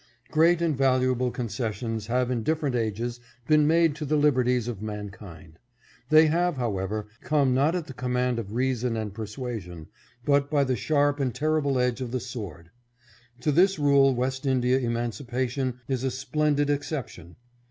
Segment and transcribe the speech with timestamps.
[0.31, 5.59] Great and valuable concessions have in different ages been made to the liberties of mankind.
[6.09, 9.89] They have, however, come not at the command of reason and per suasion,
[10.25, 12.71] but by the sharp and terrible edge of the sword.
[13.41, 17.35] To this rule West India emancipation is a splendid ex ception.